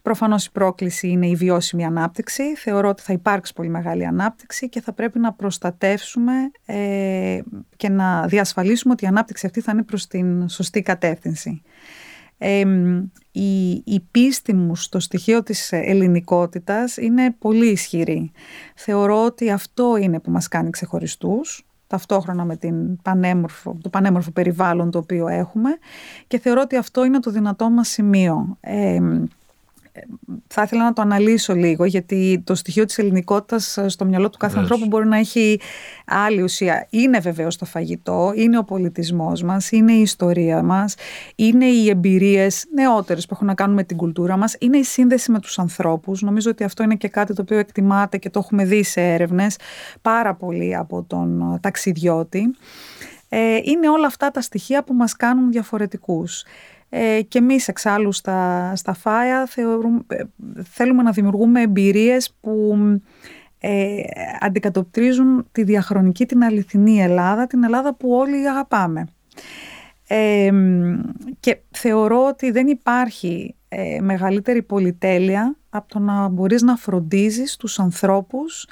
Προφανώς 0.01 0.46
η 0.46 0.51
πρόκληση 0.51 1.08
είναι 1.08 1.27
η 1.27 1.36
βιώσιμη 1.36 1.86
ανάπτυξη. 1.86 2.55
Θεωρώ 2.55 2.89
ότι 2.89 3.01
θα 3.01 3.13
υπάρξει 3.13 3.53
πολύ 3.53 3.70
μεγάλη 3.70 4.05
ανάπτυξη 4.05 4.70
και 4.70 4.82
θα 4.82 4.93
πρέπει 4.93 5.20
να 5.20 5.34
προστατεύσουμε 5.34 6.34
και 7.75 7.89
να 7.89 8.25
διασφαλίσουμε 8.27 8.93
ότι 8.93 9.05
η 9.05 9.08
ανάπτυξη 9.08 9.46
αυτή 9.46 9.62
θα 9.62 9.72
είναι 9.72 9.84
προς 9.84 10.08
την 10.08 10.50
σωστή 10.50 10.82
κατεύθυνση 10.82 11.62
η, 13.32 13.72
η 13.72 14.00
πίστη 14.12 14.54
μου 14.54 14.75
στο 14.75 15.00
στοιχείο 15.00 15.44
της 15.44 15.72
ελληνικότητας 15.72 16.98
είναι 16.98 17.36
πολύ 17.40 17.68
ισχυρή. 17.68 18.32
Θεωρώ 18.75 19.25
ότι 19.25 19.52
αυτό 19.52 19.98
είναι 19.98 20.20
που 20.20 20.32
μας 20.32 20.48
κάνει 20.48 20.70
ξεχωριστούς, 20.70 21.66
ταυτόχρονα 21.88 22.46
με 22.46 22.56
την 22.56 23.02
πανέμορφο, 23.02 23.78
το 23.82 23.90
πανέμορφο 23.90 24.32
περιβάλλον 24.32 24.92
το 24.92 24.98
οποίο 24.98 25.28
έχουμε 25.28 25.70
και 26.28 26.40
θεωρώ 26.40 26.62
ότι 26.62 26.75
αυτό 26.75 27.06
είναι 27.06 27.20
το 27.20 27.32
δυνατό 27.32 27.70
μας 27.70 27.88
σημείο 27.88 28.58
θα 30.48 30.62
ήθελα 30.62 30.84
να 30.84 30.94
το 30.94 31.02
αναλύσω 31.02 31.54
λίγο 31.54 31.86
γιατί 31.86 32.42
το 32.44 32.56
στοιχείο 32.56 32.86
της 32.86 32.98
ελληνικότητας 32.98 33.78
ε, 33.78 33.90
στο 33.90 34.06
μυαλό 34.06 34.30
του 34.30 34.38
κάθε 34.38 34.60
ανθρώπου 34.60 34.86
μπορεί 34.86 35.08
να 35.08 35.18
έχει 35.18 35.60
άλλη 36.06 36.42
ουσία. 36.42 36.88
Είναι 36.90 37.20
βεβαίως 37.20 37.58
το 37.58 37.66
φαγητό, 37.66 38.32
είναι 38.36 38.58
ο 38.58 38.64
πολιτισμός 38.64 39.44
μας, 39.44 39.72
είναι 39.72 39.92
η 39.92 40.02
ιστορία 40.02 40.64
μας, 40.64 40.96
είναι 41.36 41.66
οι 41.66 41.90
εμπειρίες 41.90 42.66
νεότερες 42.74 43.26
που 43.26 43.34
έχουν 43.34 43.48
να 43.48 43.54
κάνουν 43.54 43.76
με 43.76 43.84
την 43.84 43.98
κουλτούρα 43.98 44.38
μας, 44.38 44.56
είναι 44.60 44.78
η 44.78 44.84
σύνδεση 44.84 45.32
με 45.32 45.40
τους 45.40 45.60
ανθρώπους. 45.60 46.22
Νομίζω 46.22 46.50
ότι 46.50 46.64
αυτό 46.64 46.84
είναι 46.84 46.96
και 46.96 47.08
κάτι 47.08 47.34
το 47.34 47.42
οποίο 47.42 47.58
εκτιμάται 47.58 48.18
και 48.18 48.30
το 48.30 48.40
έχουμε 48.40 48.66
δει 48.66 48.84
σε 48.84 49.02
έρευνες 49.02 49.58
πάρα 50.02 50.34
πολύ 50.34 50.76
από 50.76 51.04
τον 51.08 51.60
ταξιδιώτη. 51.62 52.56
Ε, 53.30 53.60
είναι 53.64 53.90
όλα 53.90 54.08
αυτά 54.08 54.32
τα 54.32 54.42
στοιχεία 54.42 54.84
που 54.84 54.94
μας 54.94 55.16
κάνουν 55.16 55.52
διαφορετικούς. 55.52 56.44
Ε, 56.96 57.22
και 57.22 57.38
εμείς 57.38 57.68
εξάλλου 57.68 58.12
στα, 58.12 58.72
στα 58.76 58.94
ΦΑΙΑ 58.94 59.48
ε, 60.08 60.24
θέλουμε 60.64 61.04
να 61.04 61.12
δημιουργούμε 61.12 61.62
εμπειρίες 61.62 62.36
που 62.42 62.78
ε, 63.60 64.02
αντικατοπτρίζουν 64.40 65.48
τη 65.52 65.64
διαχρονική, 65.64 66.26
την 66.26 66.44
αληθινή 66.44 67.02
Ελλάδα, 67.02 67.48
την 67.48 67.64
Ελλάδα 67.64 67.94
που 67.94 68.12
όλοι 68.12 68.50
αγαπάμε. 68.50 69.08
Ε, 70.08 70.52
και 71.40 71.58
θεωρώ 71.72 72.28
ότι 72.28 72.52
δεν 72.52 72.68
υπάρχει 72.68 73.56
ε, 73.70 74.00
μεγαλύτερη 74.02 74.62
πολυτέλεια 74.62 75.56
από 75.70 75.88
το 75.88 76.00
να 76.00 76.28
μπορείς 76.28 76.62
να 76.62 76.76
φροντίζεις 76.76 77.56
τους 77.56 77.80
ανθρώπους 77.80 78.68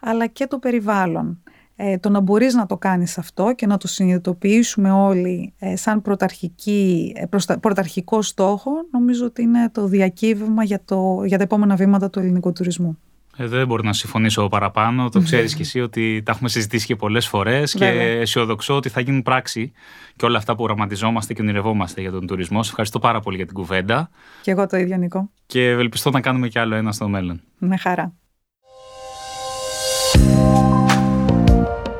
αλλά 0.00 0.26
και 0.26 0.46
το 0.46 0.58
περιβάλλον. 0.58 1.42
Ε, 1.78 1.98
το 1.98 2.08
να 2.08 2.20
μπορείς 2.20 2.54
να 2.54 2.66
το 2.66 2.76
κάνεις 2.76 3.18
αυτό 3.18 3.54
και 3.54 3.66
να 3.66 3.76
το 3.76 3.88
συνειδητοποιήσουμε 3.88 4.90
όλοι 4.90 5.52
ε, 5.58 5.76
σαν 5.76 6.02
πρωταρχική, 6.02 7.12
ε, 7.16 7.56
πρωταρχικό 7.60 8.22
στόχο 8.22 8.70
νομίζω 8.90 9.24
ότι 9.24 9.42
είναι 9.42 9.70
το 9.70 9.86
διακύβευμα 9.86 10.64
για, 10.64 10.80
το, 10.84 11.22
για 11.24 11.36
τα 11.36 11.42
επόμενα 11.42 11.76
βήματα 11.76 12.10
του 12.10 12.18
ελληνικού 12.18 12.52
τουρισμού. 12.52 12.98
Ε, 13.36 13.46
δεν 13.46 13.66
μπορώ 13.66 13.82
να 13.82 13.92
συμφωνήσω 13.92 14.48
παραπάνω. 14.48 15.08
Το 15.08 15.20
ξέρεις 15.20 15.54
και 15.54 15.62
εσύ 15.62 15.80
ότι 15.80 16.22
τα 16.24 16.32
έχουμε 16.32 16.48
συζητήσει 16.48 16.86
και 16.86 16.96
πολλές 16.96 17.26
φορές 17.26 17.74
και 17.74 17.86
αισιοδοξώ 18.20 18.76
ότι 18.76 18.88
θα 18.88 19.00
γίνουν 19.00 19.22
πράξη 19.22 19.72
και 20.16 20.24
όλα 20.24 20.38
αυτά 20.38 20.54
που 20.56 20.62
οραματιζόμαστε 20.62 21.34
και 21.34 21.42
ονειρευόμαστε 21.42 22.00
για 22.00 22.10
τον 22.10 22.26
τουρισμό. 22.26 22.62
Σε 22.62 22.68
ευχαριστώ 22.68 22.98
πάρα 22.98 23.20
πολύ 23.20 23.36
για 23.36 23.46
την 23.46 23.54
κουβέντα. 23.54 24.10
Και 24.42 24.50
εγώ 24.50 24.66
το 24.66 24.76
ίδιο, 24.76 24.96
Νικό. 24.96 25.30
Και 25.46 25.68
ευελπιστώ 25.68 26.10
να 26.10 26.20
κάνουμε 26.20 26.48
κι 26.48 26.58
άλλο 26.58 26.74
ένα 26.74 26.92
στο 26.92 27.08
μέλλον. 27.08 27.40
Με 27.58 27.76
χαρά. 27.76 28.14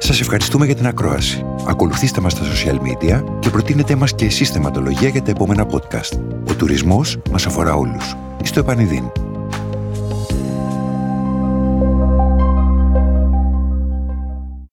Σας 0.07 0.21
ευχαριστούμε 0.21 0.67
για 0.67 0.75
την 0.75 0.87
ακρόαση. 0.87 1.45
Ακολουθήστε 1.67 2.21
μας 2.21 2.33
στα 2.33 2.43
social 2.45 2.75
media 2.75 3.25
και 3.39 3.51
προτείνετε 3.51 3.95
μας 3.95 4.15
και 4.15 4.25
εσείς 4.25 4.51
θεματολογία 4.51 5.09
για 5.09 5.23
τα 5.23 5.31
επόμενα 5.31 5.67
podcast. 5.71 6.19
Ο 6.49 6.55
τουρισμός 6.55 7.19
μας 7.31 7.47
αφορά 7.47 7.75
όλους. 7.75 8.17
Είστε 8.43 8.61
επανειδήν. 8.61 9.26